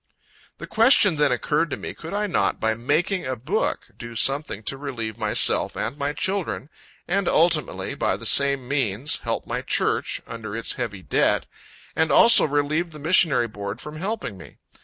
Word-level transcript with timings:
The 0.57 0.65
question 0.65 1.17
then 1.17 1.31
occurred 1.31 1.69
to 1.69 1.77
me, 1.77 1.93
Could 1.93 2.11
I 2.11 2.25
not, 2.25 2.59
by 2.59 2.73
making 2.73 3.23
a 3.27 3.35
book, 3.35 3.89
do 3.95 4.15
something 4.15 4.63
to 4.63 4.75
relieve 4.75 5.15
myself 5.15 5.75
and 5.75 5.95
my 5.95 6.11
children, 6.11 6.71
and 7.07 7.27
ultimately, 7.27 7.93
by 7.93 8.17
the 8.17 8.25
same 8.25 8.67
means, 8.67 9.19
help 9.19 9.45
my 9.45 9.61
church, 9.61 10.19
under 10.25 10.57
its 10.57 10.73
heavy 10.73 11.03
debt, 11.03 11.45
and 11.95 12.09
also 12.11 12.45
relieve 12.45 12.89
the 12.89 12.97
Missionary 12.97 13.47
Board 13.47 13.79
from 13.79 13.97
helping 13.97 14.37
me. 14.39 14.57